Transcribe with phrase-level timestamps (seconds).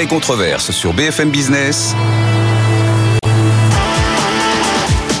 [0.00, 1.94] Et controverse sur BFM Business.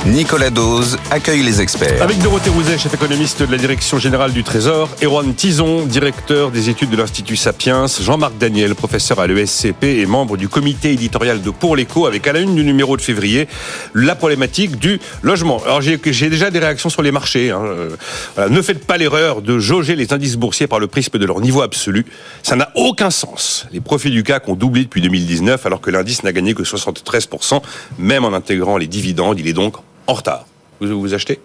[0.06, 2.02] Nicolas Dose accueille les experts.
[2.02, 6.68] Avec Dorothée Rouzet, chef économiste de la Direction Générale du Trésor, Erwan Tison, directeur des
[6.68, 11.50] études de l'Institut Sapiens, Jean-Marc Daniel, professeur à l'ESCP et membre du comité éditorial de
[11.50, 13.46] Pour l'écho, avec à la une du numéro de février,
[13.94, 15.62] la problématique du logement.
[15.64, 17.52] Alors j'ai déjà des réactions sur les marchés.
[17.52, 17.62] Hein.
[17.62, 21.40] Euh, ne faites pas l'erreur de jauger les indices boursiers par le prisme de leur
[21.40, 22.06] niveau absolu.
[22.42, 23.68] Ça n'a aucun sens.
[23.72, 27.62] Les profits du CAC ont doublé depuis 2019 alors que l'indice n'a gagné que 73%,
[28.00, 29.38] même en intégrant les dividendes.
[29.38, 30.46] Il est donc en retard.
[30.80, 31.40] Vous vous achetez?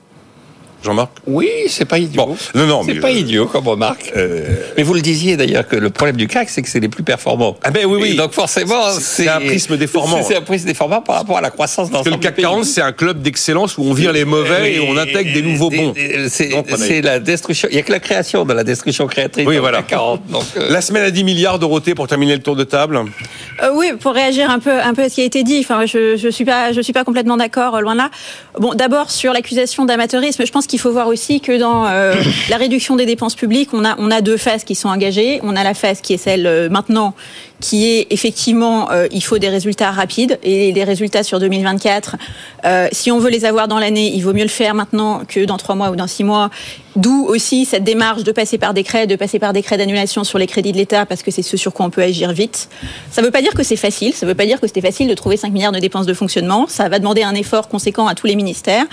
[0.88, 2.36] Jean-Marc Oui, c'est pas idiot.
[2.56, 4.12] non, non, c'est pas idiot comme remarque.
[4.16, 4.46] Euh,
[4.78, 7.04] mais vous le disiez d'ailleurs que le problème du CAC, c'est que c'est les plus
[7.04, 7.58] performants.
[7.64, 8.16] Ah ben oui, oui.
[8.16, 10.24] donc forcément, c'est un prisme déformant.
[10.24, 12.94] C'est un prisme déformant par rapport à la croissance dans le CAC 40, c'est un
[12.94, 15.94] club d'excellence où on vire les mauvais et, on intègre des nouveaux bons.
[16.28, 17.68] C'est la destruction.
[17.72, 19.46] Il n'y a que la création de la destruction créatrice.
[19.46, 19.80] Oui, voilà.
[19.80, 20.22] CAC 40.
[20.58, 20.70] Euh.
[20.70, 23.00] La semaine à 10 milliards, Dorothée, pour terminer le tour de table.
[23.62, 25.60] Euh, oui, pour réagir un peu, un peu à ce qui a été dit.
[25.60, 28.10] Enfin, je, je suis pas, je suis pas complètement d'accord, loin de là.
[28.60, 32.14] Bon, d'abord sur l'accusation d'amateurisme, je pense qu'il faut voir aussi que dans euh,
[32.50, 35.40] la réduction des dépenses publiques, on a, on a deux phases qui sont engagées.
[35.44, 37.14] On a la phase qui est celle euh, maintenant
[37.60, 42.16] qui est effectivement, euh, il faut des résultats rapides et les résultats sur 2024.
[42.66, 45.46] Euh, si on veut les avoir dans l'année, il vaut mieux le faire maintenant que
[45.46, 46.50] dans trois mois ou dans six mois.
[46.98, 50.48] D'où aussi cette démarche de passer par décret, de passer par décret d'annulation sur les
[50.48, 52.70] crédits de l'État parce que c'est ce sur quoi on peut agir vite.
[53.12, 54.16] Ça ne veut pas dire que c'est facile.
[54.16, 56.16] Ça ne veut pas dire que c'était facile de trouver 5 milliards de dépenses de
[56.16, 56.66] fonctionnement.
[56.68, 58.86] Ça va demander un effort conséquent à tous les ministères.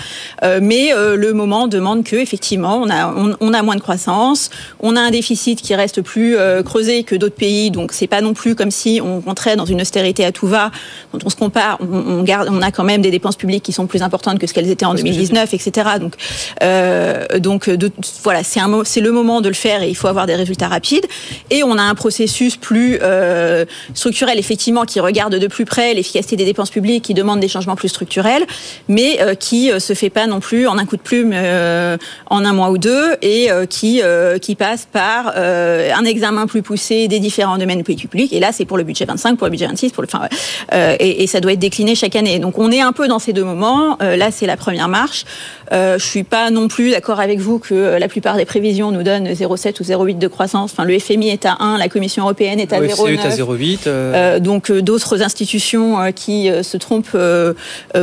[0.42, 3.80] Euh, mais euh, le moment demande que effectivement, on a, on, on, a moins de
[3.80, 7.70] croissance, on a un déficit qui reste plus euh, creusé que d'autres pays.
[7.70, 10.70] Donc c'est pas non plus comme si on rentrait dans une austérité à tout va.
[11.12, 13.86] Quand on se compare, on, garde, on a quand même des dépenses publiques qui sont
[13.86, 15.90] plus importantes que ce qu'elles étaient en 2019, etc.
[16.00, 16.14] Donc,
[16.62, 17.90] euh, donc de,
[18.22, 20.68] voilà, c'est un, c'est le moment de le faire et il faut avoir des résultats
[20.68, 21.06] rapides.
[21.50, 26.36] Et on a un processus plus euh, structurel, effectivement, qui regarde de plus près l'efficacité
[26.36, 28.44] des dépenses publiques, qui demande des changements plus structurels,
[28.88, 32.44] mais euh, qui euh, se fait pas non plus en un coup de plume en
[32.44, 34.00] un mois ou deux et qui
[34.40, 38.32] qui passe par un examen plus poussé des différents domaines publics.
[38.32, 40.28] Et là, c'est pour le budget 25, pour le budget 26, pour le, enfin,
[40.72, 42.38] euh, et, et, ça doit être décliné chaque année.
[42.38, 43.96] Donc on est un peu dans ces deux moments.
[44.02, 45.24] Euh, là, c'est la première marche.
[45.72, 49.02] Euh, je suis pas non plus d'accord avec vous que la plupart des prévisions nous
[49.02, 50.72] donnent 0,7 ou 0,8 de croissance.
[50.72, 53.14] Enfin, le FMI est à 1, la Commission européenne est à 0,9.
[53.14, 53.78] est à 0,8.
[53.86, 54.38] Euh...
[54.38, 57.16] donc d'autres institutions qui se trompent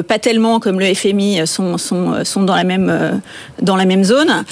[0.08, 3.22] pas tellement comme le FMI sont, sont, sont dans la même
[3.62, 4.44] dans la même zone.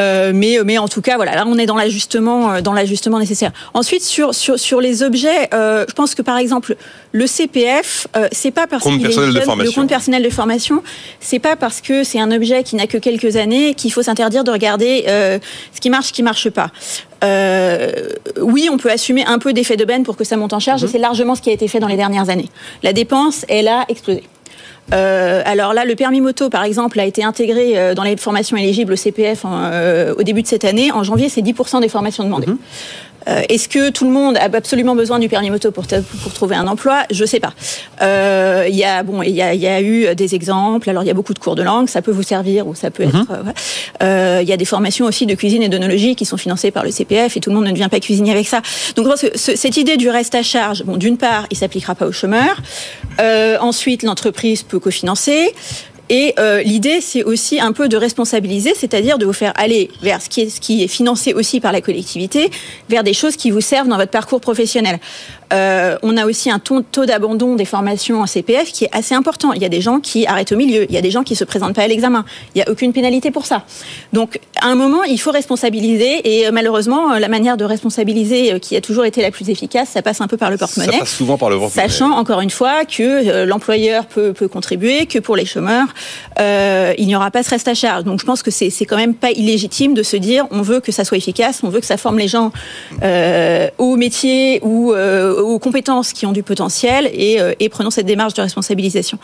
[0.00, 3.18] Euh, mais, mais en tout cas, voilà, là on est dans l'ajustement, euh, dans l'ajustement
[3.18, 3.52] nécessaire.
[3.74, 6.76] Ensuite, sur, sur, sur les objets, euh, je pense que par exemple
[7.12, 10.82] le CPF, euh, c'est pas parce compte personnel est jeune, le compte personnel de formation,
[11.20, 14.44] c'est pas parce que c'est un objet qui n'a que quelques années qu'il faut s'interdire
[14.44, 15.38] de regarder euh,
[15.74, 16.70] ce qui marche, ce qui marche pas.
[17.22, 17.92] Euh,
[18.40, 20.82] oui, on peut assumer un peu d'effet de benne pour que ça monte en charge,
[20.82, 20.88] Mhm.
[20.88, 22.48] et c'est largement ce qui a été fait dans les dernières années.
[22.82, 24.22] La dépense, elle a explosé.
[24.92, 28.56] Euh, alors là, le permis moto, par exemple, a été intégré euh, dans les formations
[28.56, 30.92] éligibles au CPF euh, au début de cette année.
[30.92, 32.48] En janvier, c'est 10% des formations demandées.
[33.28, 35.84] Euh, Est-ce que tout le monde a absolument besoin du permis moto pour,
[36.22, 37.02] pour trouver un emploi?
[37.10, 37.52] Je sais pas.
[38.00, 40.88] Euh, Il y a bon, il y a, y a eu des exemples.
[40.90, 42.90] Alors il y a beaucoup de cours de langue, ça peut vous servir ou ça
[42.90, 43.30] peut être.
[43.30, 43.52] euh.
[44.02, 46.84] Euh, Il y a des formations aussi de cuisine et d'onologie qui sont financées par
[46.84, 48.60] le CPF et tout le monde ne devient pas cuisinier avec ça.
[48.96, 51.56] Donc je pense que ce- cette idée du reste à charge, bon, d'une part, il
[51.56, 52.56] s'appliquera pas aux chômeurs.
[53.20, 55.52] Euh, ensuite, l'entreprise peut cofinancer.
[56.14, 60.20] Et euh, l'idée, c'est aussi un peu de responsabiliser, c'est-à-dire de vous faire aller vers
[60.20, 62.50] ce qui, est, ce qui est financé aussi par la collectivité,
[62.90, 65.00] vers des choses qui vous servent dans votre parcours professionnel.
[65.52, 69.14] Euh, on a aussi un taux, taux d'abandon des formations en CPF qui est assez
[69.14, 69.52] important.
[69.52, 71.36] Il y a des gens qui arrêtent au milieu, il y a des gens qui
[71.36, 72.24] se présentent pas à l'examen.
[72.54, 73.64] Il n'y a aucune pénalité pour ça.
[74.12, 76.20] Donc, à un moment, il faut responsabiliser.
[76.24, 79.90] Et euh, malheureusement, euh, la manière de responsabiliser qui a toujours été la plus efficace,
[79.90, 80.98] ça passe un peu par le Ça porte-monnaie.
[80.98, 81.72] passe souvent par le ventre.
[81.72, 85.88] Sachant encore une fois que l'employeur peut, peut contribuer, que pour les chômeurs,
[86.40, 88.04] euh, il n'y aura pas ce reste à charge.
[88.04, 90.80] Donc je pense que c'est c'est quand même pas illégitime de se dire on veut
[90.80, 92.52] que ça soit efficace, on veut que ça forme les gens
[93.02, 97.90] euh, au métier ou euh, aux compétences qui ont du potentiel et, euh, et prenons
[97.90, 99.18] cette démarche de responsabilisation.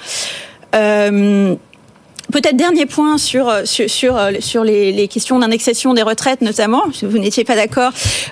[0.75, 1.57] Euh,
[2.31, 6.83] Peut-être dernier point sur sur sur, sur les, questions d'indexation des retraites notamment.
[7.03, 7.91] Vous n'étiez pas d'accord.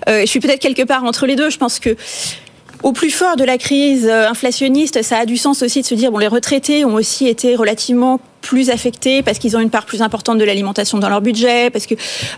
[0.09, 1.49] Euh, je suis peut-être quelque part entre les deux.
[1.49, 1.97] Je pense que
[2.83, 5.95] au plus fort de la crise euh, inflationniste, ça a du sens aussi de se
[5.95, 9.87] dire bon les retraités ont aussi été relativement plus affectés parce qu'ils ont une part
[9.87, 11.95] plus importante de l'alimentation dans leur budget, parce que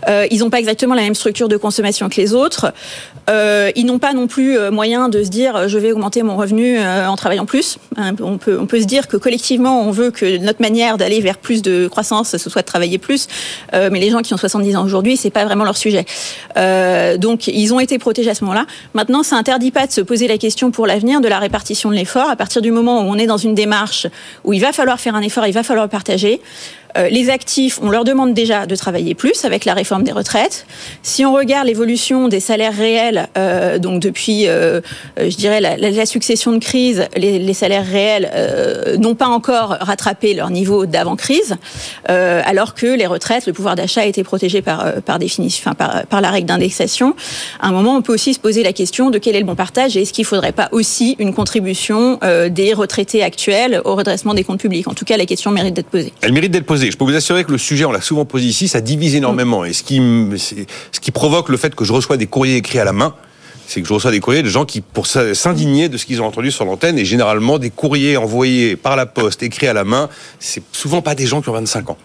[0.07, 2.73] euh, n'ont pas exactement la même structure de consommation que les autres.
[3.29, 6.35] Euh, ils n'ont pas non plus euh, moyen de se dire je vais augmenter mon
[6.35, 7.77] revenu en travaillant plus.
[7.95, 11.19] Hein, on peut on peut se dire que collectivement on veut que notre manière d'aller
[11.19, 13.27] vers plus de croissance ce soit de travailler plus,
[13.73, 16.05] mais les gens qui ont 70 ans aujourd'hui c'est pas vraiment leur sujet.
[17.17, 18.65] Donc ils ont été protégés à ce moment-là.
[18.95, 21.95] Maintenant ça interdit pas de se poser la question pour l'avenir de la répartition de
[21.95, 24.07] l'effort à partir du moment où on est dans une démarche
[24.43, 26.37] où il va falloir faire un effort, il va falloir Euh,
[26.95, 30.65] les actifs, on leur demande déjà de travailler plus avec la réforme des retraites.
[31.03, 34.81] Si on regarde l'évolution des salaires réels, euh, donc depuis, euh,
[35.17, 40.49] je dirais, la, succession de crises, les, salaires réels euh, n'ont pas encore rattrapé leur
[40.49, 41.55] niveau d'avant-crise,
[42.09, 46.03] euh, alors que les retraites, le pouvoir d'achat a été protégé par, par définition, enfin,
[46.09, 47.15] par la règle d'indexation.
[47.59, 49.55] À un moment, on peut aussi se poser la question de quel est le bon
[49.55, 52.19] partage et est-ce qu'il ne faudrait pas aussi une contribution
[52.49, 54.87] des retraités actuels au redressement des comptes publics.
[54.87, 56.13] En tout cas, la question mérite d'être posée.
[56.21, 56.78] Elle mérite d'être posée.
[56.79, 59.65] Je peux vous assurer que le sujet, on l'a souvent posé ici, ça divise énormément.
[59.65, 60.01] Et ce qui,
[60.37, 63.15] ce qui provoque le fait que je reçois des courriers écrits à la main,
[63.67, 66.25] c'est que je reçois des courriers de gens qui, pour s'indigner de ce qu'ils ont
[66.25, 70.09] entendu sur l'antenne, et généralement des courriers envoyés par la poste, écrits à la main,
[70.39, 71.97] c'est souvent pas des gens qui ont 25 ans.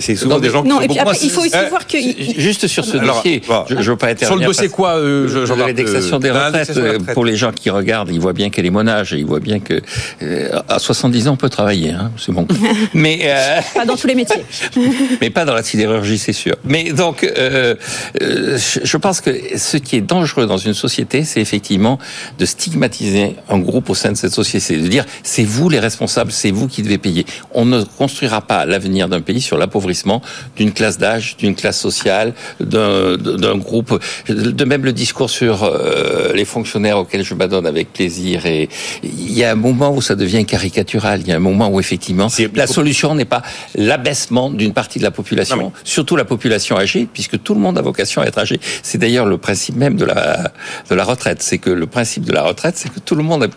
[0.00, 1.86] C'est souvent non, des gens non, qui et puis après, il faut aussi euh, voir
[1.86, 1.96] que
[2.36, 5.28] juste sur ce Alors, dossier, je, je veux pas être sur le dossier quoi, euh,
[5.28, 7.14] je, je l'indexation des, retraites, des retraites.
[7.14, 9.40] Pour les gens qui regardent, ils voient bien qu'elle est mon âge, et ils voient
[9.40, 9.80] bien que
[10.22, 12.46] euh, à 70 ans on peut travailler, hein, c'est bon.
[12.94, 14.44] mais euh, pas dans tous les métiers.
[15.20, 16.56] mais pas dans la sidérurgie, c'est sûr.
[16.64, 17.76] Mais donc, euh,
[18.20, 21.98] je pense que ce qui est dangereux dans une société, c'est effectivement
[22.38, 26.32] de stigmatiser un groupe au sein de cette société, de dire c'est vous les responsables,
[26.32, 27.24] c'est vous qui devez payer.
[27.52, 30.22] On ne construira pas l'avenir d'un pays sur l'appauvrissement
[30.56, 34.00] d'une classe d'âge, d'une classe sociale, d'un groupe.
[34.28, 38.46] De même le discours sur euh, les fonctionnaires auxquels je m'adonne avec plaisir.
[38.46, 38.68] Et
[39.02, 41.20] il y a un moment où ça devient caricatural.
[41.20, 43.42] Il y a un moment où effectivement la solution n'est pas
[43.74, 47.78] l'abaissement d'une partie de la population, non, surtout la population âgée, puisque tout le monde
[47.78, 48.58] a vocation à être âgé.
[48.82, 50.52] C'est d'ailleurs le principe même de la
[50.90, 51.42] de la retraite.
[51.42, 53.48] C'est que le principe de la retraite, c'est que tout le monde a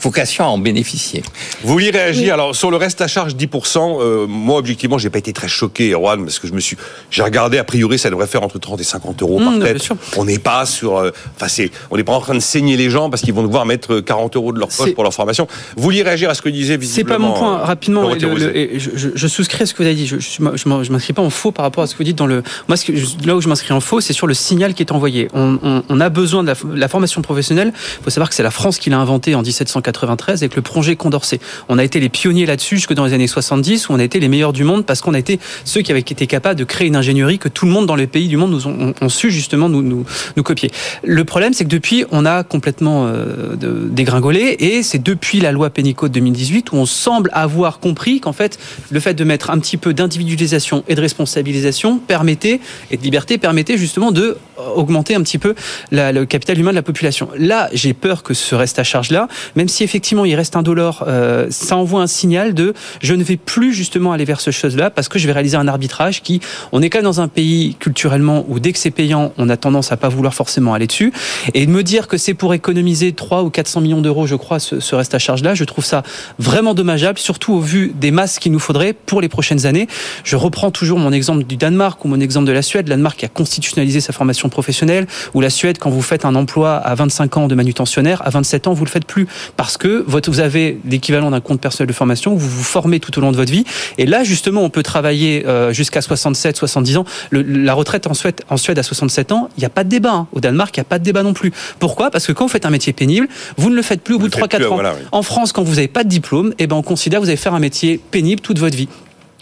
[0.00, 1.22] vocation à en bénéficier.
[1.62, 2.30] Vous voulez réagir oui.
[2.30, 5.92] Alors sur le reste à charge 10%, euh, moi objectivement, j'ai pas été très choqué,
[5.92, 6.76] Erwan, parce que je me suis,
[7.10, 9.88] j'ai regardé, a priori, ça devrait faire entre 30 et 50 euros par mmh, tête.
[10.16, 12.90] On n'est pas sur, euh, enfin, c'est, on n'est pas en train de saigner les
[12.90, 15.46] gens parce qu'ils vont devoir mettre 40 euros de leur poche pour leur formation.
[15.76, 17.14] Vous vouliez réagir à ce que disait visiblement.
[17.14, 17.58] C'est pas mon point.
[17.58, 20.06] Rapidement, le, le, et je, je, je, souscris à ce que vous avez dit.
[20.06, 22.42] Je, je, m'inscris pas en faux par rapport à ce que vous dites dans le.
[22.68, 22.92] Moi, ce que,
[23.26, 25.28] là où je m'inscris en faux, c'est sur le signal qui est envoyé.
[25.34, 27.72] On, on, on a besoin de la, la formation professionnelle.
[28.00, 30.96] Il faut savoir que c'est la France qui l'a inventé en 1793 avec le projet
[30.96, 31.40] Condorcet.
[31.68, 34.20] On a été les pionniers là-dessus jusque dans les années 70 où on a été
[34.20, 36.86] les meilleurs du monde parce qu'on a été ceux qui avaient été capables de créer
[36.86, 39.68] une ingénierie que tout le monde dans les pays du monde nous ont, su justement
[39.68, 40.04] nous,
[40.42, 40.70] copier.
[41.02, 45.70] Le problème, c'est que depuis, on a complètement euh, dégringolé et c'est depuis la loi
[45.70, 48.58] Pénicaud de 2018 où on semble avoir compris qu'en fait,
[48.90, 52.60] le fait de mettre un petit peu d'individualisation et de responsabilisation permettait
[52.90, 54.36] et de liberté permettait justement de
[54.76, 55.54] augmenter un petit peu
[55.90, 57.28] le capital humain de la population.
[57.36, 60.62] Là, j'ai peur que ce reste à charge là, même si effectivement il reste un
[60.62, 64.50] dollar, euh, ça envoie un signal de je ne vais plus justement aller vers ce
[64.50, 66.40] chose-là parce que je vais réaliser un arbitrage qui,
[66.72, 69.56] on est quand même dans un pays culturellement où dès que c'est payant, on a
[69.56, 71.12] tendance à pas vouloir forcément aller dessus.
[71.54, 74.58] Et de me dire que c'est pour économiser 3 ou 400 millions d'euros, je crois,
[74.58, 76.02] ce, reste à charge-là, je trouve ça
[76.38, 79.88] vraiment dommageable, surtout au vu des masses qu'il nous faudrait pour les prochaines années.
[80.24, 82.88] Je reprends toujours mon exemple du Danemark ou mon exemple de la Suède.
[82.88, 86.34] La Danemark qui a constitutionnalisé sa formation professionnelle, ou la Suède, quand vous faites un
[86.34, 89.26] emploi à 25 ans de manutentionnaire, à 27 ans, vous le faites plus
[89.56, 93.20] parce que vous avez l'équivalent d'un compte personnel de formation, vous vous formez tout au
[93.20, 93.64] long de votre vie.
[93.98, 97.04] Et là, justement, on peut travailler euh, jusqu'à 67, 70 ans.
[97.30, 99.88] Le, la retraite en Suède, en Suède à 67 ans, il n'y a pas de
[99.88, 100.12] débat.
[100.12, 100.26] Hein.
[100.32, 101.52] Au Danemark, il n'y a pas de débat non plus.
[101.78, 102.10] Pourquoi?
[102.10, 104.28] Parce que quand vous faites un métier pénible, vous ne le faites plus au bout
[104.28, 104.74] de 3-4 ans.
[104.74, 105.06] Voilà, oui.
[105.12, 107.36] En France, quand vous n'avez pas de diplôme, eh ben, on considère que vous allez
[107.36, 108.88] faire un métier pénible toute votre vie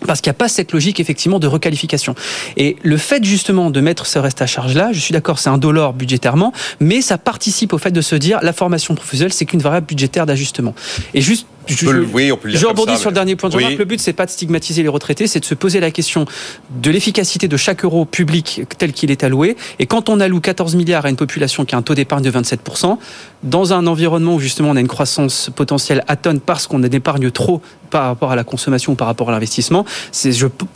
[0.06, 2.14] parce qu'il n'y a pas cette logique effectivement de requalification.
[2.56, 5.50] Et le fait justement de mettre ce reste à charge là, je suis d'accord, c'est
[5.50, 9.44] un dollar budgétairement, mais ça participe au fait de se dire la formation professionnelle, c'est
[9.44, 10.74] qu'une variable budgétaire d'ajustement.
[11.14, 13.10] Et juste je, le, oui, on peut le je rebondis sur mais...
[13.10, 13.76] le dernier point de oui.
[13.76, 16.24] Le but, c'est pas de stigmatiser les retraités, c'est de se poser la question
[16.70, 19.56] de l'efficacité de chaque euro public tel qu'il est alloué.
[19.78, 22.30] Et quand on alloue 14 milliards à une population qui a un taux d'épargne de
[22.30, 22.98] 27%,
[23.42, 27.30] dans un environnement où justement on a une croissance potentielle à tonnes parce qu'on épargne
[27.30, 29.84] trop par rapport à la consommation ou par rapport à l'investissement,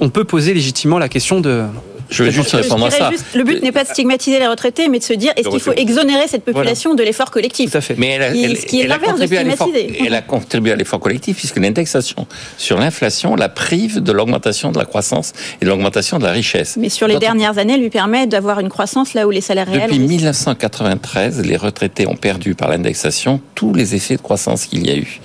[0.00, 1.64] on peut poser légitimement la question de
[2.10, 3.10] Je vais juste répondre à ça.
[3.34, 5.72] le but n'est pas de stigmatiser les retraités, mais de se dire est-ce qu'il faut
[5.72, 7.94] exonérer cette population de l'effort collectif Tout à fait.
[7.98, 9.98] Mais elle a, ce qui est l'inverse de stigmatiser.
[10.06, 14.78] Elle a contribué à l'effort collectif puisque l'indexation sur l'inflation la prive de l'augmentation de
[14.78, 16.76] la croissance et de l'augmentation de la richesse.
[16.78, 19.66] Mais sur les dernières années, elle lui permet d'avoir une croissance là où les salaires
[19.66, 19.82] réels.
[19.82, 24.90] Depuis 1993, les retraités ont perdu par l'indexation tous les effets de croissance qu'il y
[24.90, 25.20] a eu.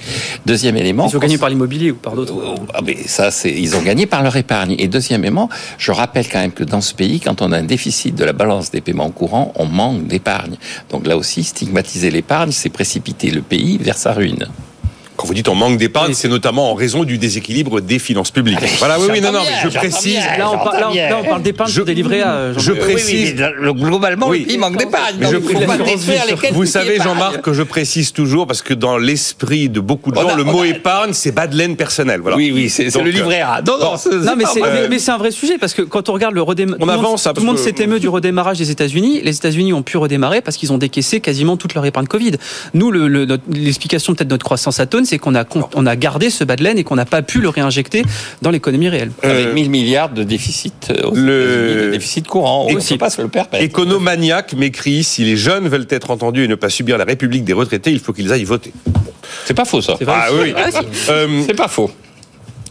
[0.45, 1.07] Deuxième élément.
[1.09, 2.33] Ils ont gagné par l'immobilier ou par d'autres.
[2.73, 4.75] Ah, mais ça, c'est ils ont gagné par leur épargne.
[4.79, 8.15] Et deuxièmement, je rappelle quand même que dans ce pays, quand on a un déficit
[8.15, 10.55] de la balance des paiements courants, on manque d'épargne.
[10.89, 14.47] Donc là aussi, stigmatiser l'épargne, c'est précipiter le pays vers sa ruine.
[15.21, 18.57] Quand vous dites on manque d'épargne, c'est notamment en raison du déséquilibre des finances publiques.
[18.79, 20.17] voilà, oui, oui, non, non, mais je précise.
[20.35, 22.53] Là, on, parle d'épargne je, des livrets à.
[22.57, 23.35] Je précise.
[23.35, 24.47] globalement, oui.
[24.49, 25.23] il manque d'épargne.
[26.53, 30.35] Vous savez, Jean-Marc, que je précise toujours parce que dans l'esprit de beaucoup de gens,
[30.35, 32.21] le mot épargne, c'est bas de laine personnelle.
[32.21, 32.35] Voilà.
[32.35, 33.61] Oui, oui, c'est le livret A.
[33.61, 34.35] Non, non,
[34.89, 37.23] mais c'est un vrai sujet parce que quand on regarde le redémarrage, on avance.
[37.35, 39.21] Tout le monde s'est ému du redémarrage des États-Unis.
[39.23, 42.37] Les États-Unis ont pu redémarrer parce qu'ils ont décaissé quasiment toute leur épargne Covid.
[42.73, 45.43] Nous, l'explication peut-être de notre croissance atone, c'est qu'on a,
[45.75, 48.03] on a gardé ce bas de laine et qu'on n'a pas pu le réinjecter
[48.41, 49.11] dans l'économie réelle.
[49.23, 53.61] Avec 1000 milliards de déficit, euh, le déficit courant, on ne pas se le perpète.
[53.61, 57.51] Économaniac m'écrit si les jeunes veulent être entendus et ne pas subir la République des
[57.51, 58.71] retraités, il faut qu'ils aillent voter.
[59.45, 59.97] C'est pas faux ça.
[60.07, 60.53] Ah oui.
[61.09, 61.91] Euh, c'est pas faux.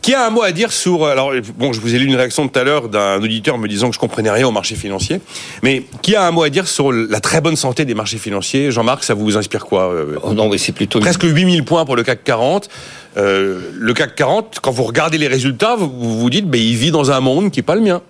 [0.02, 2.48] Qui a un mot à dire sur alors bon je vous ai lu une réaction
[2.48, 5.20] tout à l'heure d'un auditeur me disant que je comprenais rien au marché financier
[5.62, 8.70] mais qui a un mot à dire sur la très bonne santé des marchés financiers?
[8.70, 11.96] Jean-Marc ça vous inspire quoi euh, oh Non mais c'est plutôt presque 8000 points pour
[11.96, 12.68] le CAC 40
[13.16, 16.90] euh, le CAC 40 quand vous regardez les résultats vous vous dites ben il vit
[16.90, 18.00] dans un monde qui est pas le mien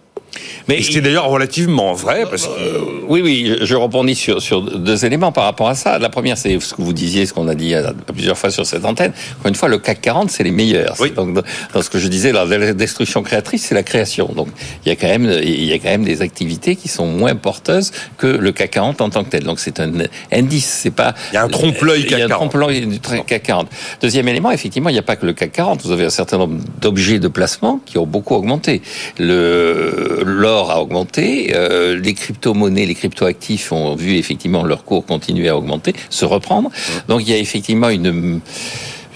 [0.68, 2.24] mais c'est d'ailleurs relativement vrai.
[2.28, 2.52] Parce que...
[2.52, 5.98] Euh, oui, oui, je rebondis sur, sur deux éléments par rapport à ça.
[5.98, 7.74] La première, c'est ce que vous disiez, ce qu'on a dit
[8.12, 9.12] plusieurs fois sur cette antenne.
[9.38, 10.96] Encore une fois, le CAC 40, c'est les meilleurs.
[11.16, 11.42] Donc,
[11.74, 14.30] dans ce que je disais, la destruction créatrice, c'est la création.
[14.34, 14.48] Donc,
[14.84, 17.34] il y a quand même, il y a quand même des activités qui sont moins
[17.34, 19.44] porteuses que le CAC 40 en tant que tel.
[19.44, 19.90] Donc, c'est un
[20.32, 20.78] indice.
[20.82, 21.14] C'est pas.
[21.32, 22.16] Il y a un trompe-l'œil CAC 40.
[22.16, 23.68] Il y a un trompe-l'œil du CAC 40.
[24.00, 25.82] Deuxième élément, effectivement, il n'y a pas que le CAC 40.
[25.82, 28.82] Vous avez un certain nombre d'objets de placement qui ont beaucoup augmenté.
[29.18, 35.48] Le l'or a augmenté, euh, les crypto-monnaies, les crypto-actifs ont vu effectivement leur cours continuer
[35.48, 36.70] à augmenter, se reprendre.
[37.08, 38.40] Donc il y a effectivement une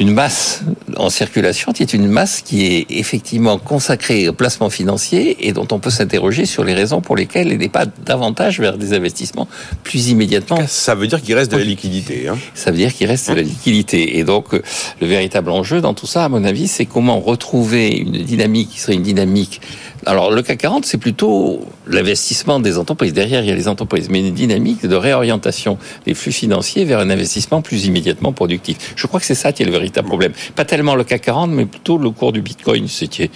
[0.01, 0.63] une masse
[0.97, 5.69] en circulation qui est une masse qui est effectivement consacrée au placement financier et dont
[5.71, 9.47] on peut s'interroger sur les raisons pour lesquelles elle n'est pas davantage vers des investissements
[9.85, 10.59] plus immédiatement.
[10.67, 12.29] Ça veut dire qu'il reste de la liquidité.
[12.29, 14.19] Hein ça veut dire qu'il reste de la liquidité.
[14.19, 18.23] Et donc, le véritable enjeu dans tout ça, à mon avis, c'est comment retrouver une
[18.25, 19.61] dynamique qui serait une dynamique.
[20.07, 23.13] Alors, le CAC 40, c'est plutôt l'investissement des entreprises.
[23.13, 26.99] Derrière, il y a les entreprises, mais une dynamique de réorientation des flux financiers vers
[26.99, 28.95] un investissement plus immédiatement productif.
[28.97, 30.33] Je crois que c'est ça qui est le véritable problème.
[30.55, 33.31] Pas tellement le CAC 40, mais plutôt le cours du Bitcoin, ce qui est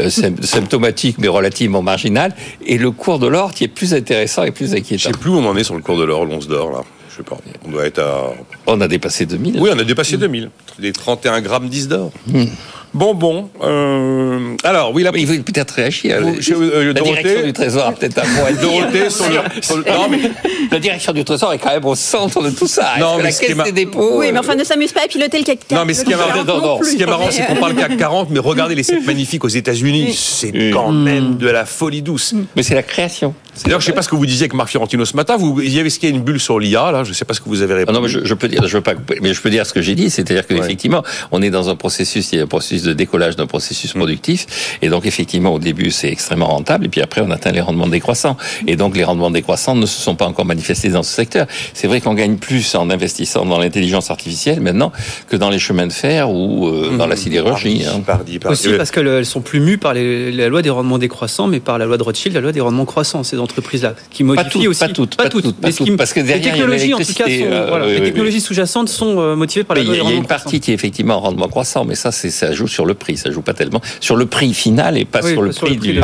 [0.00, 0.10] euh,
[0.42, 4.74] symptomatique mais relativement marginal, et le cours de l'or qui est plus intéressant et plus
[4.74, 5.10] inquiétant.
[5.10, 6.80] Je sais plus où on en est sur le cours de l'or, l'once d'or, là.
[7.10, 7.38] Je sais pas.
[7.64, 8.32] On doit être à.
[8.66, 9.60] On a dépassé 2000.
[9.60, 10.50] Oui, on a dépassé 2000.
[10.80, 12.10] Les 31 grammes 10 d'or.
[12.26, 12.46] Hmm.
[12.94, 13.50] Bon, bon.
[13.62, 15.10] Euh, alors, oui, là.
[15.16, 16.20] Il veut peut-être réagir.
[16.20, 19.28] Vous, euh, la direction du Trésor peut-être un mot à Dorothée, sur
[19.76, 20.20] le, non, mais...
[20.70, 22.94] La direction du Trésor est quand même au centre de tout ça.
[22.98, 24.18] Non, mais la Caisse des dépôts.
[24.18, 25.80] Oui, mais enfin, ne s'amuse pas à piloter le CAC 40.
[25.80, 27.74] Non, mais ce qui est marrant, non, non, ce qui est marrant, c'est qu'on parle
[27.74, 30.14] CAC 40, mais regardez les sites magnifiques aux États-Unis.
[30.14, 32.34] C'est quand même de la folie douce.
[32.56, 33.34] Mais c'est la création.
[33.62, 35.36] D'ailleurs, je ne sais pas ce que vous disiez avec Marc Fiorentino ce matin.
[35.36, 37.04] Vous, il y avait ce qu'il y a une bulle sur l'IA, là.
[37.04, 37.96] Je ne sais pas ce que vous avez répondu.
[37.96, 39.80] Ah non, mais je, peux dire, je veux pas, mais je peux dire ce que
[39.80, 40.10] j'ai dit.
[40.10, 43.46] C'est-à-dire qu'effectivement, on est dans un processus, il y a un processus de décollage d'un
[43.46, 43.98] processus mm.
[43.98, 44.78] productif.
[44.82, 46.86] Et donc, effectivement, au début, c'est extrêmement rentable.
[46.86, 48.36] Et puis après, on atteint les rendements décroissants.
[48.66, 51.46] Et donc, les rendements décroissants ne se sont pas encore manifestés dans ce secteur.
[51.72, 54.92] C'est vrai qu'on gagne plus en investissant dans l'intelligence artificielle maintenant
[55.28, 56.98] que dans les chemins de fer ou euh, mm.
[56.98, 57.84] dans la sidérurgie.
[57.84, 58.02] Hein.
[58.46, 61.86] Aussi parce qu'elles sont plus mues par la loi des rendements décroissants, mais par la
[61.86, 64.80] loi de Rothschild, la loi des rendements croissants, ces entreprises-là, qui pas toutes, aussi.
[64.80, 67.86] Pas toutes, pas, toutes, parce que derrière, les technologies, en tout cas, sont, euh, voilà,
[67.86, 71.16] les technologies sous-jacentes sont motivées par la Il y a une partie qui est effectivement
[71.16, 74.16] en rendement croissant, mais ça, ça joue sur le prix, ça joue pas tellement sur
[74.16, 76.00] le prix final et pas sur le prix du,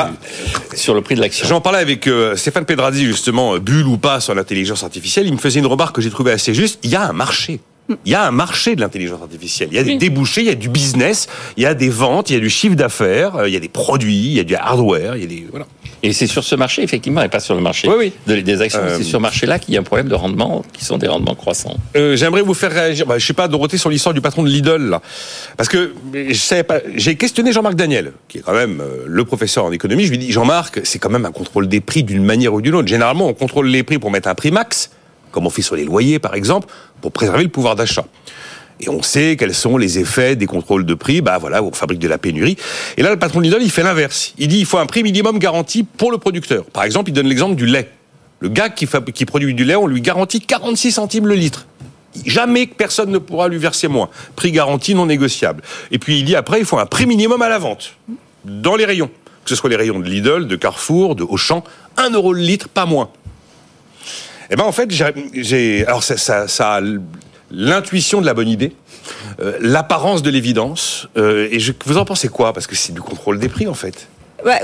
[0.74, 1.46] sur le prix de l'action.
[1.46, 5.26] J'en parlais avec euh, Stéphane Pedrazzi justement, bulle ou pas sur l'intelligence artificielle.
[5.26, 6.78] Il me faisait une remarque que j'ai trouvée assez juste.
[6.82, 7.60] Il y a un marché.
[8.04, 9.68] Il y a un marché de l'intelligence artificielle.
[9.72, 12.30] Il y a des débouchés, il y a du business, il y a des ventes,
[12.30, 14.54] il y a du chiffre d'affaires, il y a des produits, il y a du
[14.54, 15.66] hardware, il y a des voilà.
[16.02, 17.88] Et c'est sur ce marché, effectivement, et pas sur le marché
[18.26, 18.80] des actions.
[18.96, 21.34] C'est sur ce marché-là qu'il y a un problème de rendement, qui sont des rendements
[21.34, 21.76] croissants.
[21.96, 24.48] Euh, J'aimerais vous faire réagir, bah, je sais pas, Dorothée, sur l'histoire du patron de
[24.48, 25.02] Lidl, là.
[25.56, 29.24] Parce que je savais pas, j'ai questionné Jean-Marc Daniel, qui est quand même euh, le
[29.24, 30.04] professeur en économie.
[30.04, 32.74] Je lui dis, Jean-Marc, c'est quand même un contrôle des prix d'une manière ou d'une
[32.74, 32.88] autre.
[32.88, 34.90] Généralement, on contrôle les prix pour mettre un prix max,
[35.32, 36.68] comme on fait sur les loyers, par exemple,
[37.00, 38.04] pour préserver le pouvoir d'achat.
[38.80, 41.20] Et on sait quels sont les effets des contrôles de prix.
[41.20, 42.56] Bah voilà, on fabrique de la pénurie.
[42.96, 44.32] Et là, le patron de Lidl, il fait l'inverse.
[44.38, 46.64] Il dit il faut un prix minimum garanti pour le producteur.
[46.64, 47.90] Par exemple, il donne l'exemple du lait.
[48.40, 51.66] Le gars qui, qui produit du lait, on lui garantit 46 centimes le litre.
[52.24, 54.08] Jamais personne ne pourra lui verser moins.
[54.34, 55.62] Prix garanti non négociable.
[55.90, 57.94] Et puis il dit après, il faut un prix minimum à la vente,
[58.44, 59.10] dans les rayons.
[59.44, 61.64] Que ce soit les rayons de Lidl, de Carrefour, de Auchan,
[61.96, 63.10] 1 euro le litre, pas moins.
[64.50, 64.90] Eh ben en fait,
[65.32, 66.80] j'ai, alors ça, ça,
[67.50, 68.72] l'intuition de la bonne idée,
[69.40, 71.08] euh, l'apparence de l'évidence.
[71.16, 72.52] Euh, et je, vous en pensez quoi?
[72.52, 74.08] Parce que c'est du contrôle des prix en fait.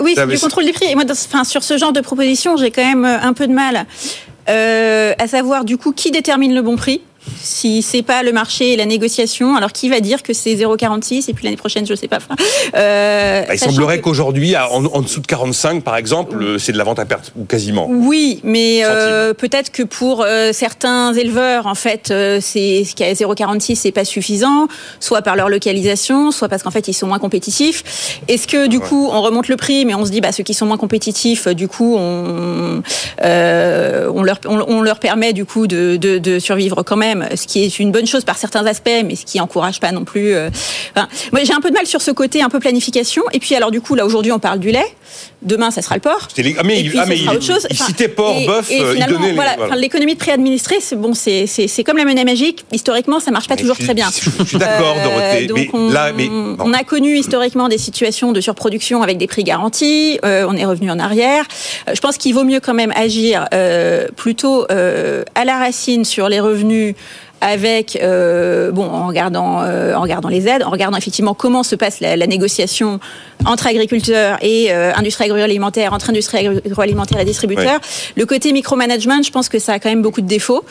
[0.00, 0.86] oui, c'est du contrôle des prix.
[0.86, 3.52] Et moi, enfin, sur ce genre de proposition, j'ai quand même euh, un peu de
[3.52, 3.86] mal.
[4.46, 7.02] à savoir du coup qui détermine le bon prix
[7.40, 11.30] si c'est pas le marché et la négociation, alors qui va dire que c'est 0,46
[11.30, 12.18] et puis l'année prochaine, je sais pas.
[12.75, 16.99] Euh, bah, il semblerait qu'aujourd'hui, en, dessous de 45, par exemple, c'est de la vente
[16.99, 17.87] à perte ou quasiment.
[17.88, 23.04] Oui, mais euh, peut-être que pour euh, certains éleveurs, en fait, euh, c'est ce qui
[23.04, 24.68] a 0,46, c'est pas suffisant,
[25.00, 28.21] soit par leur localisation, soit parce qu'en fait ils sont moins compétitifs.
[28.28, 30.54] Est-ce que du coup on remonte le prix, mais on se dit bah ceux qui
[30.54, 32.83] sont moins compétitifs, du coup on
[33.23, 37.64] on leur on, leur permet du coup de, de, de survivre quand même ce qui
[37.64, 40.35] est une bonne chose par certains aspects, mais ce qui encourage pas non plus.
[40.35, 40.50] Euh,
[41.32, 43.23] moi, j'ai un peu de mal sur ce côté un peu planification.
[43.32, 44.87] Et puis, alors du coup, là aujourd'hui, on parle du lait.
[45.42, 46.28] Demain, ça sera le porc.
[46.37, 47.66] Ah, mais, il, ah, autre chose.
[47.70, 51.85] il citait porc, bœuf, et il donnait voilà, l'économie de prix administré, c'est bon, c'est
[51.85, 52.64] comme la monnaie magique.
[52.73, 54.08] Historiquement, ça marche pas toujours très bien.
[54.38, 55.70] Je, suis d'accord, euh, Dorothée.
[55.73, 60.18] on, là, mais, on a connu historiquement des situations de surproduction avec des prix garantis.
[60.25, 61.44] Euh, on est revenu en arrière.
[61.92, 63.46] je pense qu'il vaut mieux quand même agir
[64.16, 66.94] plutôt à la racine sur les revenus
[67.40, 71.76] avec euh, bon en regardant euh, en regardant les aides, en regardant effectivement comment se
[71.76, 72.98] passe la, négociation
[73.44, 77.80] entre agriculteurs et euh, industrie agroalimentaire, entre industrie agroalimentaire et distributeurs.
[78.16, 80.64] Le côté micromanagement, je pense que ça a quand même beaucoup de défauts.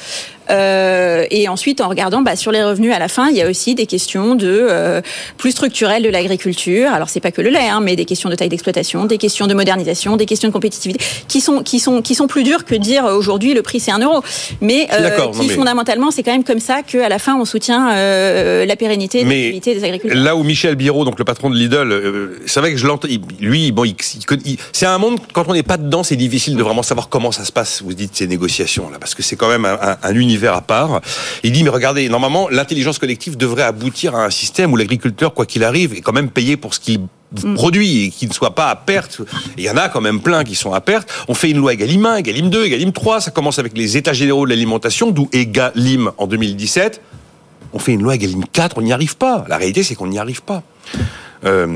[0.52, 3.50] Euh, et ensuite, en regardant bah, sur les revenus à la fin, il y a
[3.50, 5.02] aussi des questions de
[5.38, 6.92] plus structurelles de l'agriculture.
[6.92, 9.48] Alors c'est pas que le lait, hein, mais des questions de taille d'exploitation, des questions
[9.48, 12.76] de modernisation, des questions de compétitivité, qui sont qui sont qui sont plus dures que
[12.76, 14.22] dire aujourd'hui le prix c'est un euro.
[14.62, 14.88] Mais
[15.40, 19.24] qui fondamentalement c'est quand même comme ça qu'à la fin on soutient euh, la pérennité
[19.24, 20.22] de l'activité des agriculteurs.
[20.22, 23.08] Là où Michel Biro, donc le patron de Lidl, euh, c'est vrai que je l'entends.
[23.40, 23.96] Lui, bon, il,
[24.72, 27.46] c'est un monde quand on n'est pas dedans, c'est difficile de vraiment savoir comment ça
[27.46, 27.82] se passe.
[27.84, 30.62] Vous dites ces négociations là, parce que c'est quand même un, un, un univers à
[30.62, 31.02] part.
[31.44, 35.46] Il dit, mais regardez, normalement, l'intelligence collective devrait aboutir à un système où l'agriculteur, quoi
[35.46, 37.00] qu'il arrive, est quand même payé pour ce qu'il
[37.44, 37.56] mm.
[37.56, 39.22] produit et qu'il ne soit pas à perte.
[39.58, 41.12] Il y en a quand même plein qui sont à perte.
[41.28, 43.22] On fait une loi Egalim 1, Egalim 2, Egalim 3.
[43.22, 47.02] Ça commence avec les états généraux de l'alimentation, d'où Egalim en 2017.
[47.74, 49.46] On fait une loi Egalim 4, on n'y arrive pas.
[49.50, 50.64] La réalité, c'est qu'on n'y arrive pas.
[51.44, 51.68] Euh,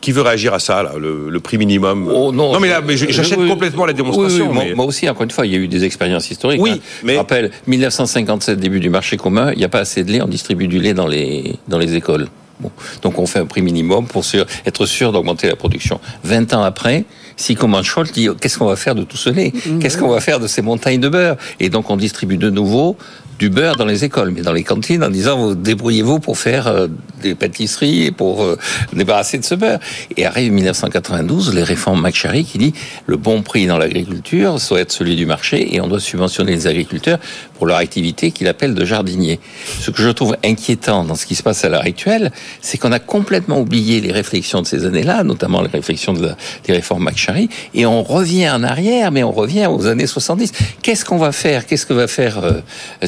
[0.00, 2.08] qui veut réagir à ça, là, le, prix minimum?
[2.12, 4.52] Oh, non, non, mais là, j'achète complètement la démonstration.
[4.52, 6.60] moi, aussi, encore une fois, il y a eu des expériences historiques.
[6.60, 7.00] Oui, hein.
[7.02, 7.14] mais...
[7.14, 10.28] Je rappelle, 1957, début du marché commun, il n'y a pas assez de lait, on
[10.28, 12.28] distribue du lait dans les, dans les écoles.
[12.62, 12.70] Bon.
[13.02, 14.24] Donc on fait un prix minimum pour
[14.64, 16.00] être sûr d'augmenter la production.
[16.24, 17.04] 20 ans après,
[17.36, 19.80] si Command Scholl dit qu'est-ce qu'on va faire de tout ce lait mmh.
[19.80, 21.36] Qu'est-ce qu'on va faire de ces montagnes de beurre?
[21.60, 22.96] Et donc on distribue de nouveau
[23.38, 26.68] du beurre dans les écoles, mais dans les cantines, en disant vous débrouillez-vous pour faire
[26.68, 26.86] euh,
[27.22, 28.56] des pâtisseries et pour euh,
[28.92, 29.80] débarrasser de ce beurre.
[30.16, 32.72] Et arrive 1992, les réformes McCharry qui dit
[33.06, 36.66] le bon prix dans l'agriculture doit être celui du marché et on doit subventionner les
[36.68, 37.18] agriculteurs
[37.62, 39.38] pour leur activité qu'il appelle de jardinier.
[39.78, 42.90] Ce que je trouve inquiétant dans ce qui se passe à l'heure actuelle, c'est qu'on
[42.90, 46.32] a complètement oublié les réflexions de ces années-là, notamment les réflexions de
[46.64, 50.50] des réformes McCharry, et on revient en arrière, mais on revient aux années 70.
[50.82, 51.64] Qu'est-ce qu'on va faire?
[51.66, 52.62] Qu'est-ce que va faire euh,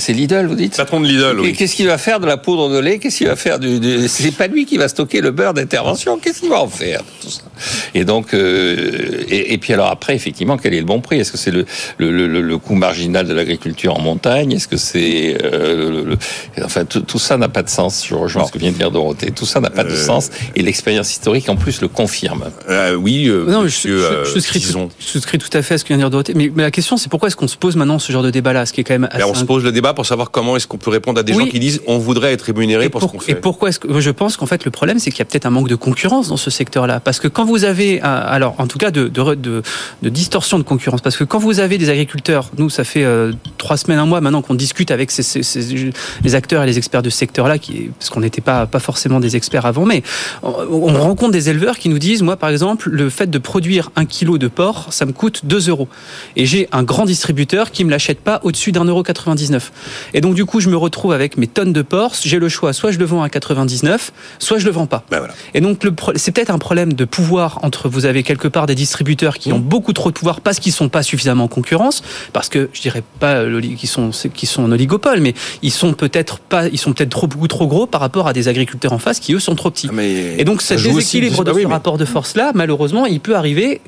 [0.09, 0.77] Lidl, vous dites?
[0.77, 1.53] Patron de Lidl, oui.
[1.53, 3.01] Qu'est-ce qu'il va faire de la poudre de lait?
[3.01, 6.17] Qu'est-ce qu'il va faire du, C'est pas lui qui va stocker le beurre d'intervention.
[6.19, 7.43] Qu'est-ce qu'il va en faire tout ça?
[7.93, 11.19] Et donc, euh, et, puis alors après, effectivement, quel est le bon prix?
[11.19, 11.67] Est-ce que c'est le,
[11.99, 14.44] le, coût marginal de l'agriculture en montagne?
[14.53, 16.17] Est-ce que c'est euh,
[16.63, 18.05] enfin tout, ça n'a pas de sens.
[18.07, 19.31] Je rejoins ce que vient de dire Dorothée.
[19.31, 22.45] Tout ça n'a pas de euh, sens et l'expérience historique en plus le confirme.
[22.99, 26.35] oui, non, je, souscris, tout à fait à ce que vient de dire Dorothée.
[26.35, 28.73] Mais, la question, c'est pourquoi est-ce qu'on se pose maintenant ce genre de débat-là, ce
[28.73, 30.79] qui est quand même assez on se pose le débat pour savoir comment est-ce qu'on
[30.79, 33.33] peut répondre à des gens qui disent on voudrait être rémunéré pour, ce qu'on fait.
[33.33, 35.47] Et pourquoi est-ce que je pense qu'en fait le problème c'est qu'il y a peut-être
[35.47, 38.79] un manque de concurrence dans ce secteur-là parce que quand vous avez alors en tout
[38.79, 42.71] cas de, de, de, distorsion de concurrence parce que quand vous avez des agriculteurs, nous
[42.71, 45.41] ça fait euh, trois semaines un mois maintenant qu'on discute avec ces,
[46.23, 47.57] les acteurs et les experts de ce secteur-là
[47.99, 50.03] parce qu'on n'était pas pas forcément des experts avant, mais
[50.43, 54.05] on, rencontre des éleveurs qui nous disent, moi par exemple, le fait de produire un
[54.05, 55.89] kilo de porc, ça me coûte 2 euros.
[56.37, 59.73] Et j'ai un grand distributeur qui me l'achète pas au-dessus d'un euro 99.
[60.15, 62.73] Et donc du coup, je me retrouve avec mes tonnes de porc, j'ai le choix,
[62.73, 65.05] soit je le vends à 99, soit je le vends pas.
[65.11, 65.35] Ben voilà.
[65.55, 65.81] Et donc
[66.17, 69.59] c'est peut-être un problème de pouvoir entre, vous avez quelque part des distributeurs qui ont
[69.59, 73.03] beaucoup trop de pouvoir parce qu'ils sont pas suffisamment en concurrence, parce que je dirais
[73.21, 77.11] pas qu'ils sont, qui sont en oligopole, mais ils sont peut-être pas, ils sont peut-être
[77.11, 79.71] trop, beaucoup trop gros par rapport à des agriculteurs en face qui eux sont trop
[79.71, 79.89] petits.
[79.93, 83.81] Ah, et donc ce déséquilibre de ce rapport de force-là, malheureusement, il peut arriver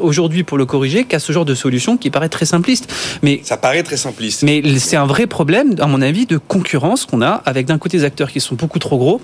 [0.00, 2.92] aujourd'hui pour le corriger qu'à ce genre de solution qui paraît très simpliste.
[3.22, 4.42] Mais ça paraît très simpliste.
[4.42, 7.98] Mais c'est un vrai problème, à mon avis, de concurrence qu'on a avec d'un côté
[7.98, 9.20] des acteurs qui sont beaucoup trop gros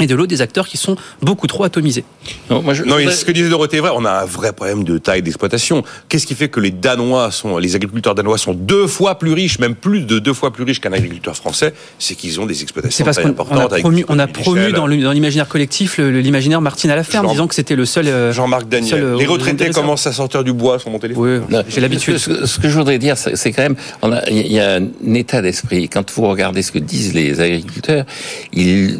[0.00, 2.04] et de l'autre des acteurs qui sont beaucoup trop atomisés.
[2.50, 4.84] Non, moi je, non ce que disait Dorothée est vrai, on a un vrai problème
[4.84, 5.84] de taille d'exploitation.
[6.08, 9.58] Qu'est-ce qui fait que les Danois sont, les agriculteurs danois sont deux fois plus riches,
[9.58, 11.74] même plus de deux fois plus riches qu'un agriculteur français?
[11.98, 13.70] C'est qu'ils ont des exploitations très importantes.
[13.70, 17.46] On a promu, on a promu dans l'imaginaire collectif l'imaginaire Martine à la ferme, disant
[17.46, 18.08] que c'était le seul.
[18.08, 19.02] Euh, Jean-Marc Daniel.
[19.02, 21.44] Euh, les retraités commencent à sortir du bois sur mon téléphone.
[21.50, 22.18] Oui, j'ai l'habitude.
[22.18, 23.76] Ce, ce, que je voudrais dire, c'est quand même,
[24.30, 25.88] il y a un état d'esprit.
[25.88, 28.04] Quand vous regardez ce que disent les agriculteurs,
[28.52, 28.98] ils,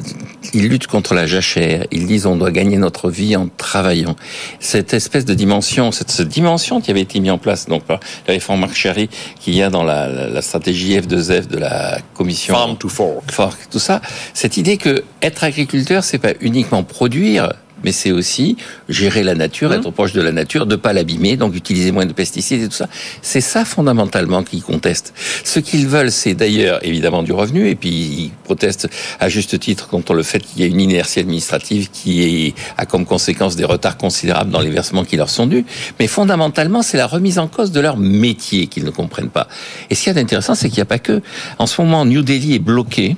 [0.53, 1.87] ils luttent contre la jachère.
[1.91, 4.17] Ils disent on doit gagner notre vie en travaillant.
[4.61, 8.35] Cette espèce de dimension, cette, dimension qui avait été mise en place donc par la
[8.35, 9.09] réforme Marc Chéry,
[9.41, 13.59] qu'il y a dans la, la, stratégie F2F de la commission Farm to Fork, Fork
[13.71, 14.01] tout ça,
[14.35, 17.53] cette idée que être agriculteur, c'est pas uniquement produire,
[17.85, 18.57] mais c'est aussi
[18.88, 19.75] gérer la nature, mmh.
[19.75, 22.75] être proche de la nature, de pas l'abîmer, donc utiliser moins de pesticides et tout
[22.75, 22.88] ça.
[23.23, 25.14] C'est ça fondamentalement qu'ils contestent.
[25.45, 28.88] Ce qu'ils veulent, c'est d'ailleurs évidemment du revenu, et puis ils protestent
[29.21, 33.05] à juste titre contre le fait qu'il y ait une inertie administrative qui a comme
[33.05, 35.64] conséquence des retards considérables dans les versements qui leur sont dus.
[35.99, 39.49] Mais fondamentalement, c'est la remise en cause de leur métier qu'ils ne comprennent pas.
[39.90, 41.23] Et ce qui est intéressant, c'est qu'il n'y a pas que.
[41.59, 43.16] En ce moment, New Delhi est bloqué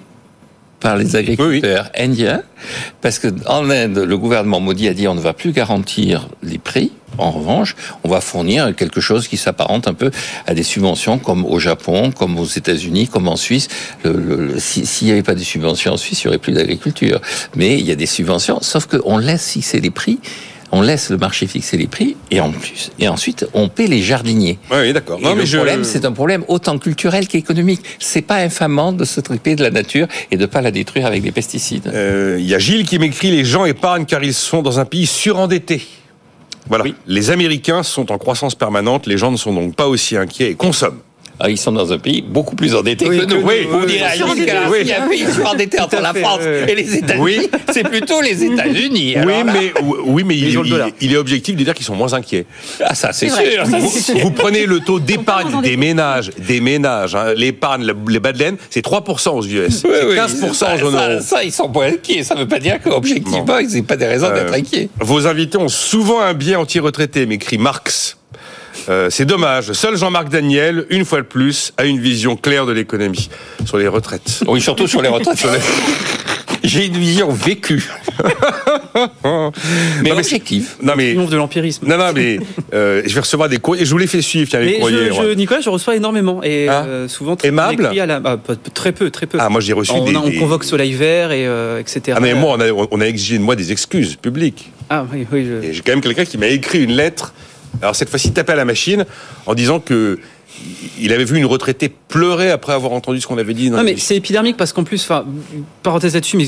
[0.85, 2.43] par les agriculteurs indiens,
[3.01, 6.59] parce que en Inde, le gouvernement Modi a dit on ne va plus garantir les
[6.59, 6.93] prix.
[7.17, 10.11] En revanche, on va fournir quelque chose qui s'apparente un peu
[10.47, 13.69] à des subventions, comme au Japon, comme aux États-Unis, comme en Suisse.
[14.59, 17.19] S'il n'y avait pas de subventions en Suisse, il n'y aurait plus d'agriculture.
[17.57, 20.19] Mais il y a des subventions, sauf qu'on laisse fixer les prix
[20.75, 24.03] on laisse le marché fixer les prix et en plus et ensuite on paie les
[24.03, 24.59] jardiniers.
[24.73, 25.21] Oui, d'accord.
[25.21, 27.81] le problème, c'est un problème autant culturel qu'économique.
[28.01, 31.23] C'est pas infamant de se triper de la nature et de pas la détruire avec
[31.23, 31.93] des pesticides.
[31.95, 34.85] Euh, il y a Gilles qui m'écrit les gens épargnent car ils sont dans un
[34.85, 35.87] pays surendetté.
[36.69, 36.85] Voilà.
[37.07, 40.55] Les Américains sont en croissance permanente, les gens ne sont donc pas aussi inquiets et
[40.57, 41.01] consomment.
[41.41, 43.47] Ah, ils sont dans un pays beaucoup plus endetté que nous.
[43.47, 47.49] Oui, on dirait qu'il y a un pays surendetté entre la France et les États-Unis.
[47.73, 49.17] C'est plutôt les États-Unis.
[49.25, 49.73] Oui, mais,
[50.05, 50.61] oui, mais il,
[51.01, 52.47] il, est objectif de dire qu'ils sont moins inquiets.
[52.81, 53.65] Ah, ça, c'est sûr.
[54.21, 58.57] Vous, prenez le taux d'épargne des ménages, des ménages, hein, l'épargne, les bas de laine,
[58.71, 59.83] c'est 3% aux US.
[59.83, 61.21] c'est 15% en zone euro.
[61.21, 62.23] Ça, ils sont pas inquiets.
[62.23, 64.89] Ça ne veut pas dire qu'objectivement, ils n'ont pas des raisons d'être euh, inquiets.
[65.01, 68.17] Vos invités ont souvent un biais anti-retraité, m'écrit Marx.
[68.89, 69.73] Euh, c'est dommage.
[69.73, 73.29] Seul Jean-Marc Daniel, une fois de plus, a une vision claire de l'économie
[73.65, 74.43] sur les retraites.
[74.47, 75.47] Oui, surtout sur les retraites.
[76.65, 77.91] J'ai une vision vécue.
[80.03, 80.71] mais objective.
[80.83, 81.87] Non mais de l'empirisme.
[81.87, 82.39] Non non mais
[82.73, 83.85] euh, je vais recevoir des courriers.
[83.85, 84.49] Je vous les fais suivre.
[84.49, 85.11] Tiens, les courriers.
[85.13, 86.85] Je, Nicolas, je reçois énormément et ah.
[86.87, 87.87] euh, souvent très aimable.
[87.87, 88.39] À la, bah,
[88.73, 89.37] très peu, très peu.
[89.41, 92.17] Ah moi j'ai reçu on, des, on, convoque Soleil Vert et euh, etc.
[92.17, 94.73] Ah mais moi on a, on a exigé de moi des excuses publiques.
[94.89, 95.47] Ah oui oui.
[95.47, 95.73] Je...
[95.73, 97.35] J'ai quand même quelqu'un qui m'a écrit une lettre
[97.83, 99.05] alors cette fois-ci, taper à la machine
[99.47, 100.19] en disant que
[101.01, 103.71] il avait vu une retraitée pleurer après avoir entendu ce qu'on avait dit.
[103.71, 105.25] non, mais c'est épidermique parce qu'en plus, enfin,
[105.83, 106.47] parenthèse là-dessus, mais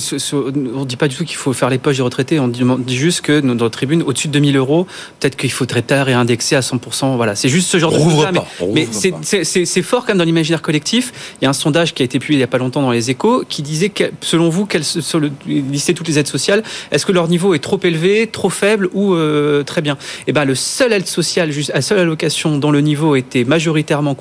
[0.74, 2.38] on dit pas du tout qu'il faut faire les poches des retraités.
[2.38, 2.64] On dit,
[2.96, 4.86] juste que dans notre tribune, au-dessus de 2000 euros,
[5.18, 7.16] peut-être qu'il faudrait et indexer à 100%.
[7.16, 8.26] Voilà, c'est juste ce genre de choses.
[8.72, 8.88] Mais, mais
[9.22, 11.12] c'est fort quand même dans l'imaginaire collectif.
[11.40, 12.90] Il y a un sondage qui a été publié il y a pas longtemps dans
[12.90, 16.62] les Échos qui disait que, selon vous, quelles, sur le, lister toutes les aides sociales,
[16.90, 19.94] est-ce que leur niveau est trop élevé, trop faible ou euh, très bien?
[19.94, 23.44] Et eh ben, le seul aide sociale, juste la seule allocation dont le niveau était
[24.02, 24.14] majoritairement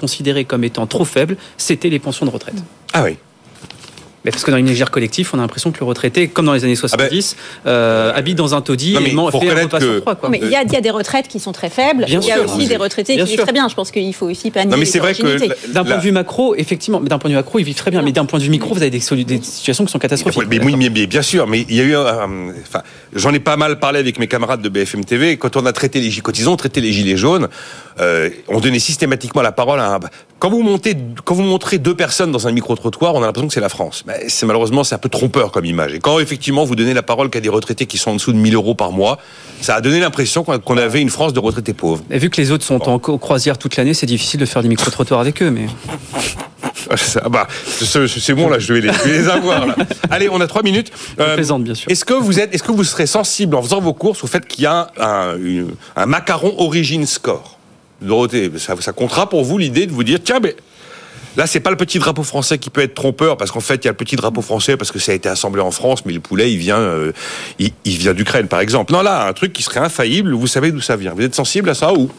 [0.46, 2.56] comme étant trop faible, c'était les pensions de retraite.
[2.94, 3.18] Ah oui.
[4.26, 6.54] Mais parce que dans une légère collectif, on a l'impression que le retraité, comme dans
[6.54, 10.02] les années 70, ah ben, euh, habite dans un taudis et fait un repas que...
[10.02, 12.06] sur Mais il y, a des retraites qui sont très faibles.
[12.08, 13.70] il y a aussi des retraités qui vivent très bien.
[13.70, 16.12] Je pense qu'il faut aussi pas nier mais c'est vrai que d'un point de vue
[16.12, 18.02] macro, effectivement, mais d'un point de vue macro, ils vivent très bien.
[18.02, 20.48] Mais d'un point de vue micro, vous avez des, situations qui sont catastrophiques.
[20.50, 21.46] Mais, oui, mais, bien sûr.
[21.48, 22.82] Mais il y a eu, enfin,
[23.14, 25.38] j'en ai pas mal parlé avec mes camarades de BFM TV.
[25.38, 27.48] Quand on a traité les quand ils ont traité les gilets jaunes,
[28.00, 30.00] euh, on donnait systématiquement la parole à un...
[30.40, 33.48] quand vous montez, quand vous montrez deux personnes dans un micro trottoir, on a l'impression
[33.48, 34.04] que c'est la France.
[34.06, 35.94] Mais c'est malheureusement un peu trompeur comme image.
[35.94, 38.38] Et quand effectivement vous donnez la parole qu'à des retraités qui sont en dessous de
[38.38, 39.18] 1000 euros par mois,
[39.62, 42.04] ça a donné l'impression qu'on avait une France de retraités pauvres.
[42.12, 44.70] Et vu que les autres sont en croisière toute l'année, c'est difficile de faire des
[44.70, 45.68] micro-trottoirs avec eux, mais.
[47.24, 49.66] Ah bah, c'est bon là, je vais les, avoir.
[49.66, 49.76] Là.
[50.12, 50.92] Allez, on a trois minutes.
[51.20, 51.90] Euh, bien sûr.
[51.90, 54.46] Est-ce que vous êtes, est-ce que vous serez sensible en faisant vos courses au fait
[54.46, 55.36] qu'il y a un,
[55.96, 57.55] un, macaron origine score?
[58.02, 60.56] Dorothée, ça, comptera pour vous l'idée de vous dire tiens, mais
[61.38, 63.86] Là, c'est pas le petit drapeau français qui peut être trompeur, parce qu'en fait, il
[63.86, 66.14] y a le petit drapeau français parce que ça a été assemblé en France, mais
[66.14, 67.12] le poulet, il vient, euh,
[67.60, 68.94] il, il, vient d'Ukraine, par exemple.
[68.94, 71.14] Non, là, un truc qui serait infaillible, vous savez d'où ça vient.
[71.14, 72.10] Vous êtes sensible à ça ou?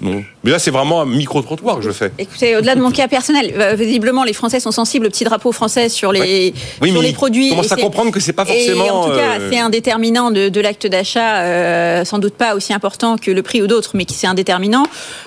[0.00, 2.10] Mais là, c'est vraiment un micro-trottoir que je fais.
[2.18, 5.52] Écoutez, au-delà de mon cas personnel, euh, visiblement, les Français sont sensibles au petit drapeau
[5.52, 6.52] français sur les,
[6.82, 7.50] sur les produits.
[7.50, 8.84] Comment à comprendre que c'est pas forcément.
[8.84, 12.54] Et en tout cas, euh, c'est un déterminant de, l'acte d'achat, euh, sans doute pas
[12.54, 14.84] aussi important que le prix ou d'autres, mais qui c'est un déterminant.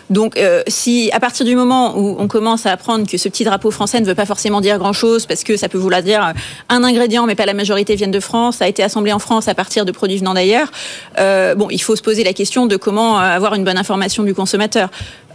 [0.10, 3.72] Donc, si à partir du moment où on commence à apprendre que ce petit drapeau
[3.72, 6.34] français ne veut pas forcément dire grand-chose, parce que ça peut vouloir dire
[6.70, 9.56] un ingrédient, mais pas la majorité viennent de France, a été assemblé en France à
[9.56, 10.72] partir de produits venant d'ailleurs,
[11.18, 14.55] bon, il faut se poser la question de comment avoir une bonne information du consommateur.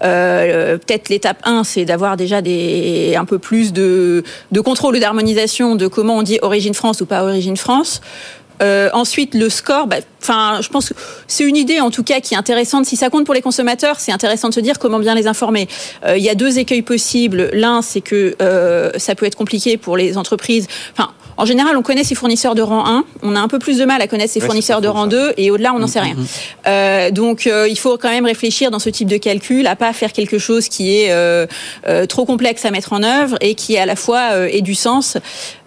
[0.02, 4.22] Euh, peut-être l'étape 1, c'est d'avoir déjà un peu plus de,
[4.64, 8.00] contrôle ou d'harmonisation de comment on dit origine France ou pas origine France.
[8.62, 10.94] Euh, ensuite, le score, bah, enfin, je pense que
[11.26, 12.84] c'est une idée en tout cas qui est intéressante.
[12.84, 15.66] Si ça compte pour les consommateurs, c'est intéressant de se dire comment bien les informer.
[16.04, 17.48] Euh, il y a deux écueils possibles.
[17.54, 18.36] L'un, c'est que
[18.96, 20.66] ça peut être compliqué pour les entreprises.
[20.92, 23.04] Enfin, en général, on connaît ses fournisseurs de rang 1.
[23.22, 25.50] On a un peu plus de mal à connaître ses fournisseurs de rang 2 et
[25.50, 26.14] au-delà, on n'en sait rien.
[26.14, 26.26] Mm, mm, mm.
[26.66, 29.94] Euh, donc, euh, il faut quand même réfléchir dans ce type de calcul à pas
[29.94, 31.46] faire quelque chose qui est euh,
[32.08, 35.16] trop complexe à mettre en œuvre et qui à la fois ait du sens.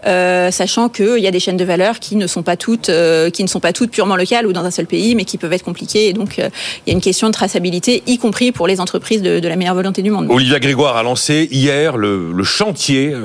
[0.03, 2.91] Sachant qu'il y a des chaînes de valeur qui ne sont pas toutes,
[3.33, 5.53] qui ne sont pas toutes purement locales ou dans un seul pays, mais qui peuvent
[5.53, 6.09] être compliquées.
[6.09, 6.51] Et donc, il
[6.87, 10.01] y a une question de traçabilité, y compris pour les entreprises de, la meilleure volonté
[10.01, 10.27] du monde.
[10.29, 13.15] Olivia Grégoire a lancé hier le, chantier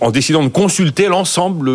[0.00, 1.70] en décidant de consulter l'ensemble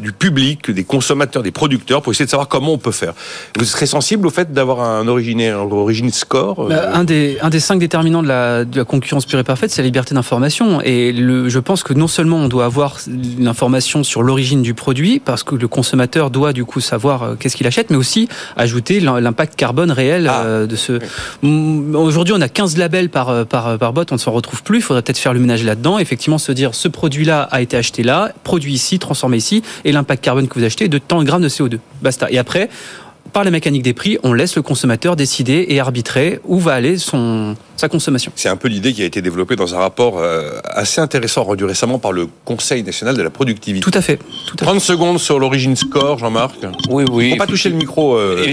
[0.00, 3.14] du public, des consommateurs, des producteurs, pour essayer de savoir comment on peut faire.
[3.56, 7.50] Vous serez sensible au fait d'avoir un originaire, origine score euh bah, un, des, un
[7.50, 10.80] des cinq déterminants de la, de la concurrence pure et parfaite, c'est la liberté d'information.
[10.82, 12.98] Et le, je pense que non seulement on doit avoir
[13.38, 17.56] l'information sur l'origine du produit, parce que le consommateur doit du coup savoir euh, qu'est-ce
[17.56, 20.42] qu'il achète, mais aussi ajouter l'impact carbone réel ah.
[20.44, 20.98] euh, de ce.
[21.42, 24.78] Aujourd'hui, on a 15 labels par, par, par bot, on ne s'en retrouve plus.
[24.78, 25.98] Il faudrait peut-être faire le ménage là-dedans.
[25.98, 30.22] Effectivement, se dire ce produit-là a été acheté là, produit ici, transformé ici, et l'impact
[30.24, 31.78] carbone que vous achetez de tant de grammes de CO2.
[32.02, 32.30] Basta.
[32.30, 32.68] Et après,
[33.32, 36.98] par la mécanique des prix, on laisse le consommateur décider et arbitrer où va aller
[36.98, 38.32] son, sa consommation.
[38.34, 41.64] C'est un peu l'idée qui a été développée dans un rapport euh, assez intéressant rendu
[41.64, 43.88] récemment par le Conseil national de la productivité.
[43.88, 44.18] Tout à fait.
[44.46, 46.56] Tout 30 secondes sur l'origine score, Jean-Marc.
[46.88, 47.30] Oui, oui.
[47.30, 48.16] Faut pas toucher le micro.
[48.16, 48.44] Euh.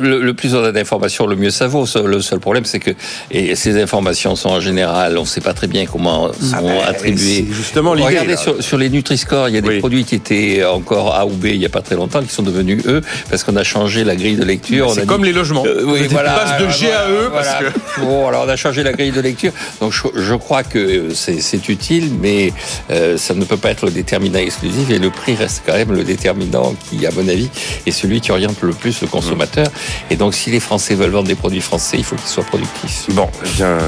[0.00, 1.86] le, plus on a d'informations, le mieux ça vaut.
[2.04, 2.90] Le seul problème, c'est que
[3.30, 6.62] et ces informations sont en général, on ne sait pas très bien comment sont ah
[6.62, 7.46] ben, attribuées.
[7.50, 8.08] Justement, l'idée.
[8.08, 11.30] Regardez sur, sur, les Nutri-Score, il y a des produits qui étaient encore A ou
[11.30, 14.04] B il n'y a pas très longtemps, qui sont devenus E, parce qu'on a changé
[14.04, 14.92] la grille de lecture.
[14.92, 15.64] C'est comme les logements.
[15.66, 17.30] Euh, oui, voilà, passe de G à E.
[17.32, 17.64] Parce que...
[18.00, 19.52] Bon, alors on a changé la grille de lecture.
[19.80, 22.52] Donc je, crois que c'est utile, mais
[22.90, 25.92] euh, ça ne peut pas être le déterminant exclusif et le prix reste quand même
[25.92, 27.50] le déterminant qui, à mon avis,
[27.86, 29.66] est celui qui oriente le plus le consommateur.
[30.10, 33.06] Et donc si les Français veulent vendre des produits français, il faut qu'ils soient productifs.
[33.10, 33.78] Bon, eh bien,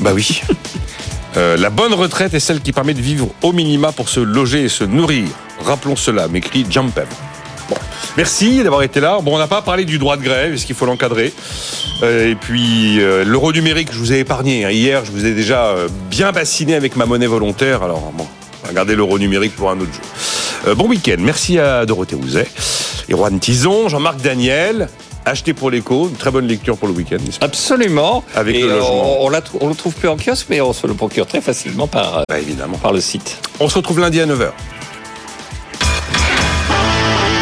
[0.00, 0.42] bah oui.
[1.36, 4.64] Euh, la bonne retraite est celle qui permet de vivre au minima pour se loger
[4.64, 5.28] et se nourrir.
[5.60, 7.04] Rappelons cela, m'écrit Jumper.
[8.16, 9.18] Merci d'avoir été là.
[9.22, 11.32] Bon, on n'a pas parlé du droit de grève, est-ce qu'il faut l'encadrer
[12.02, 14.64] euh, Et puis, euh, l'euro numérique, je vous ai épargné.
[14.64, 14.70] Hein.
[14.70, 17.82] Hier, je vous ai déjà euh, bien bassiné avec ma monnaie volontaire.
[17.82, 18.26] Alors, bon,
[18.66, 20.74] regardez l'euro numérique pour un autre jour.
[20.74, 21.16] bon week-end.
[21.18, 22.48] Merci à Dorothée Rouzet,
[23.10, 24.88] Erwan Tison, Jean-Marc Daniel.
[25.24, 27.18] Acheté pour l'écho, une très bonne lecture pour le week-end.
[27.42, 28.24] Absolument.
[28.34, 29.22] Avec le logement.
[29.22, 32.22] On, ne le trouve plus en kiosque, mais on se le procure très facilement par,
[32.26, 32.78] bah, évidemment.
[32.78, 33.36] par le site.
[33.60, 34.52] On se retrouve lundi à 9h.